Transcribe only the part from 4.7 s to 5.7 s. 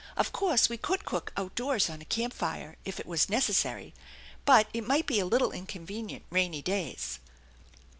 it might be a little